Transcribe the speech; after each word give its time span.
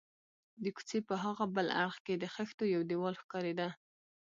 د 0.63 0.65
کوڅې 0.75 0.99
په 1.07 1.15
هاغه 1.23 1.45
بل 1.55 1.67
اړخ 1.83 1.95
کې 2.05 2.13
د 2.17 2.25
خښتو 2.33 2.63
یو 2.73 2.81
دېوال 2.89 3.15
ښکارېده. 3.21 3.69